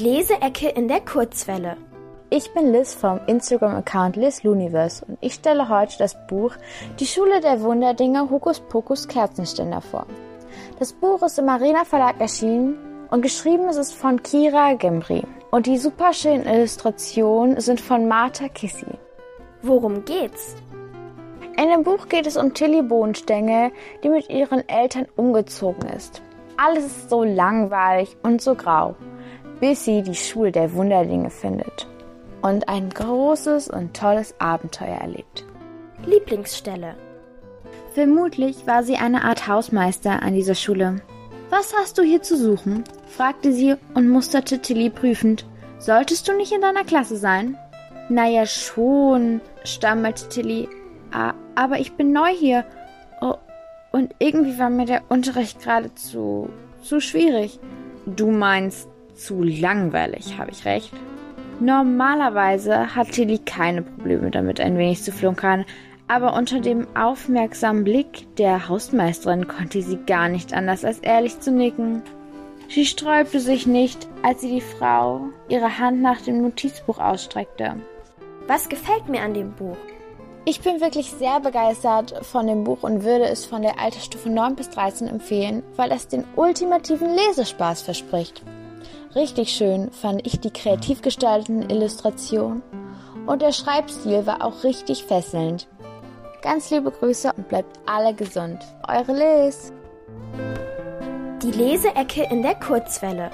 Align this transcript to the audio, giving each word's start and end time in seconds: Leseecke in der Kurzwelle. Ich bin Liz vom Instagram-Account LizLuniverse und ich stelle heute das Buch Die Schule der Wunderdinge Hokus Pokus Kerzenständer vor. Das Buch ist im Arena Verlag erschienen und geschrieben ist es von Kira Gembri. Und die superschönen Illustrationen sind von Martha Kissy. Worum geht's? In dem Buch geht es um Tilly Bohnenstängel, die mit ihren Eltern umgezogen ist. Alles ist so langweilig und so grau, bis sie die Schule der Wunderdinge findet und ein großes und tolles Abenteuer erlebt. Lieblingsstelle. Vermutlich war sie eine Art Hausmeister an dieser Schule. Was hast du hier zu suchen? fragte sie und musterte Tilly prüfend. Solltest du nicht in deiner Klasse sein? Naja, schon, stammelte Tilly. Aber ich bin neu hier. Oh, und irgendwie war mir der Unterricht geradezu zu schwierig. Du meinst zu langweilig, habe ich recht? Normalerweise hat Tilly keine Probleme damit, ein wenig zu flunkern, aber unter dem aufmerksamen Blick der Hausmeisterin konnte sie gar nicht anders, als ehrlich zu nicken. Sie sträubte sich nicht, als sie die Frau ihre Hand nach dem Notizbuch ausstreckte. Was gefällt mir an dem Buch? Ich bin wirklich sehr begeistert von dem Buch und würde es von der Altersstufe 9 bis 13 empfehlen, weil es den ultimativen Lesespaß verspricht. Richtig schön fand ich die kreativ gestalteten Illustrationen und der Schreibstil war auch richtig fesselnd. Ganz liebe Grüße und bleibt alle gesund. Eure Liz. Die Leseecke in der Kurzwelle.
Leseecke 0.00 0.68
in 0.68 0.86
der 0.86 1.00
Kurzwelle. 1.00 1.76
Ich 2.30 2.54
bin 2.54 2.72
Liz 2.72 2.94
vom 2.94 3.18
Instagram-Account 3.26 4.14
LizLuniverse 4.14 5.04
und 5.04 5.18
ich 5.20 5.34
stelle 5.34 5.68
heute 5.68 5.98
das 5.98 6.16
Buch 6.28 6.54
Die 7.00 7.06
Schule 7.06 7.40
der 7.40 7.60
Wunderdinge 7.62 8.30
Hokus 8.30 8.60
Pokus 8.60 9.08
Kerzenständer 9.08 9.80
vor. 9.80 10.06
Das 10.78 10.92
Buch 10.92 11.20
ist 11.22 11.40
im 11.40 11.48
Arena 11.48 11.84
Verlag 11.84 12.20
erschienen 12.20 12.78
und 13.10 13.22
geschrieben 13.22 13.68
ist 13.68 13.76
es 13.76 13.92
von 13.92 14.22
Kira 14.22 14.74
Gembri. 14.74 15.24
Und 15.50 15.66
die 15.66 15.78
superschönen 15.78 16.46
Illustrationen 16.46 17.60
sind 17.60 17.80
von 17.80 18.06
Martha 18.06 18.48
Kissy. 18.48 18.86
Worum 19.62 20.04
geht's? 20.04 20.54
In 21.60 21.70
dem 21.70 21.82
Buch 21.82 22.08
geht 22.08 22.28
es 22.28 22.36
um 22.36 22.54
Tilly 22.54 22.82
Bohnenstängel, 22.82 23.72
die 24.04 24.10
mit 24.10 24.30
ihren 24.30 24.68
Eltern 24.68 25.08
umgezogen 25.16 25.88
ist. 25.88 26.22
Alles 26.56 26.86
ist 26.86 27.10
so 27.10 27.24
langweilig 27.24 28.16
und 28.22 28.40
so 28.40 28.54
grau, 28.54 28.94
bis 29.60 29.84
sie 29.84 30.02
die 30.02 30.14
Schule 30.14 30.52
der 30.52 30.72
Wunderdinge 30.74 31.30
findet 31.30 31.86
und 32.42 32.68
ein 32.68 32.90
großes 32.90 33.68
und 33.68 33.94
tolles 33.94 34.34
Abenteuer 34.38 34.98
erlebt. 35.00 35.44
Lieblingsstelle. 36.06 36.94
Vermutlich 37.92 38.66
war 38.66 38.82
sie 38.82 38.96
eine 38.96 39.24
Art 39.24 39.48
Hausmeister 39.48 40.22
an 40.22 40.34
dieser 40.34 40.54
Schule. 40.54 41.02
Was 41.50 41.74
hast 41.74 41.98
du 41.98 42.02
hier 42.02 42.22
zu 42.22 42.36
suchen? 42.36 42.84
fragte 43.08 43.52
sie 43.52 43.74
und 43.94 44.08
musterte 44.08 44.60
Tilly 44.60 44.90
prüfend. 44.90 45.46
Solltest 45.78 46.28
du 46.28 46.36
nicht 46.36 46.52
in 46.52 46.60
deiner 46.60 46.84
Klasse 46.84 47.16
sein? 47.16 47.56
Naja, 48.08 48.46
schon, 48.46 49.40
stammelte 49.64 50.28
Tilly. 50.28 50.68
Aber 51.54 51.78
ich 51.78 51.94
bin 51.94 52.12
neu 52.12 52.28
hier. 52.28 52.64
Oh, 53.20 53.34
und 53.92 54.14
irgendwie 54.18 54.58
war 54.58 54.70
mir 54.70 54.84
der 54.84 55.02
Unterricht 55.08 55.62
geradezu 55.62 56.50
zu 56.82 57.00
schwierig. 57.00 57.58
Du 58.06 58.30
meinst 58.30 58.88
zu 59.18 59.42
langweilig, 59.42 60.38
habe 60.38 60.50
ich 60.50 60.64
recht? 60.64 60.92
Normalerweise 61.60 62.94
hat 62.94 63.10
Tilly 63.10 63.38
keine 63.38 63.82
Probleme 63.82 64.30
damit, 64.30 64.60
ein 64.60 64.78
wenig 64.78 65.02
zu 65.02 65.10
flunkern, 65.10 65.64
aber 66.06 66.34
unter 66.34 66.60
dem 66.60 66.86
aufmerksamen 66.96 67.84
Blick 67.84 68.34
der 68.36 68.68
Hausmeisterin 68.68 69.48
konnte 69.48 69.82
sie 69.82 69.98
gar 70.06 70.28
nicht 70.28 70.54
anders, 70.54 70.84
als 70.84 71.00
ehrlich 71.00 71.40
zu 71.40 71.50
nicken. 71.50 72.02
Sie 72.68 72.86
sträubte 72.86 73.40
sich 73.40 73.66
nicht, 73.66 74.06
als 74.22 74.40
sie 74.40 74.50
die 74.50 74.60
Frau 74.60 75.28
ihre 75.48 75.78
Hand 75.78 76.00
nach 76.00 76.20
dem 76.20 76.42
Notizbuch 76.42 76.98
ausstreckte. 76.98 77.76
Was 78.46 78.68
gefällt 78.68 79.08
mir 79.08 79.22
an 79.22 79.34
dem 79.34 79.52
Buch? 79.52 79.76
Ich 80.44 80.60
bin 80.60 80.80
wirklich 80.80 81.10
sehr 81.10 81.40
begeistert 81.40 82.24
von 82.24 82.46
dem 82.46 82.64
Buch 82.64 82.82
und 82.82 83.04
würde 83.04 83.26
es 83.26 83.44
von 83.44 83.60
der 83.60 83.78
Altersstufe 83.78 84.30
9 84.30 84.56
bis 84.56 84.70
13 84.70 85.06
empfehlen, 85.08 85.62
weil 85.76 85.92
es 85.92 86.08
den 86.08 86.24
ultimativen 86.36 87.14
Lesespaß 87.14 87.82
verspricht. 87.82 88.42
Richtig 89.14 89.50
schön 89.50 89.90
fand 89.90 90.26
ich 90.26 90.38
die 90.40 90.50
kreativ 90.50 91.00
gestalteten 91.00 91.70
Illustrationen 91.70 92.62
und 93.26 93.40
der 93.40 93.52
Schreibstil 93.52 94.26
war 94.26 94.44
auch 94.44 94.64
richtig 94.64 95.04
fesselnd. 95.04 95.66
Ganz 96.42 96.70
liebe 96.70 96.90
Grüße 96.90 97.32
und 97.36 97.48
bleibt 97.48 97.78
alle 97.86 98.14
gesund. 98.14 98.58
Eure 98.86 99.12
Liz. 99.12 99.72
Die 101.42 101.50
Leseecke 101.50 102.28
in 102.30 102.42
der 102.42 102.54
Kurzwelle. 102.54 103.30